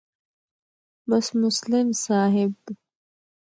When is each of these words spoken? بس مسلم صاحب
بس 1.09 1.27
مسلم 1.41 1.87
صاحب 2.05 2.53